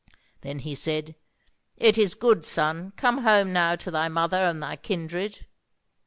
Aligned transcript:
"Then 0.41 0.57
he 0.57 0.73
said: 0.73 1.13
'It 1.77 1.95
is 1.95 2.15
good, 2.15 2.43
son: 2.43 2.91
come 2.97 3.19
home 3.19 3.53
now 3.53 3.75
to 3.75 3.91
thy 3.91 4.09
mother 4.09 4.43
and 4.43 4.63
thy 4.63 4.75
kindred.' 4.75 5.45